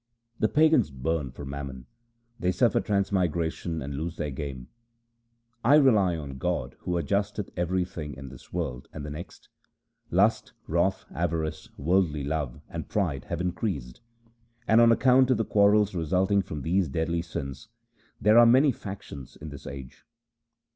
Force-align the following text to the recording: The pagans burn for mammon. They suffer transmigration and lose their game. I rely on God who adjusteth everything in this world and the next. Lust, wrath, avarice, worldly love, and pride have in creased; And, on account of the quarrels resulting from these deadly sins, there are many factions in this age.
The 0.39 0.49
pagans 0.49 0.89
burn 0.89 1.29
for 1.29 1.45
mammon. 1.45 1.85
They 2.39 2.51
suffer 2.51 2.81
transmigration 2.81 3.83
and 3.83 3.93
lose 3.95 4.17
their 4.17 4.31
game. 4.31 4.67
I 5.63 5.75
rely 5.75 6.17
on 6.17 6.39
God 6.39 6.75
who 6.79 6.93
adjusteth 6.97 7.51
everything 7.55 8.15
in 8.15 8.29
this 8.29 8.51
world 8.51 8.87
and 8.93 9.05
the 9.05 9.11
next. 9.11 9.49
Lust, 10.09 10.53
wrath, 10.65 11.05
avarice, 11.11 11.69
worldly 11.77 12.23
love, 12.23 12.61
and 12.67 12.89
pride 12.89 13.25
have 13.25 13.41
in 13.41 13.51
creased; 13.51 14.01
And, 14.67 14.81
on 14.81 14.91
account 14.91 15.29
of 15.29 15.37
the 15.37 15.45
quarrels 15.45 15.93
resulting 15.93 16.41
from 16.41 16.63
these 16.63 16.89
deadly 16.89 17.21
sins, 17.21 17.67
there 18.19 18.39
are 18.39 18.47
many 18.47 18.71
factions 18.71 19.35
in 19.35 19.49
this 19.49 19.67
age. 19.67 20.03